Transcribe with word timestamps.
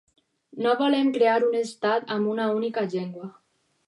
No 0.65 0.71
volem 0.77 1.11
crear 1.17 1.35
un 1.49 1.57
estat 1.59 2.09
amb 2.15 2.31
una 2.31 2.47
única 2.55 2.85
llengua. 2.95 3.29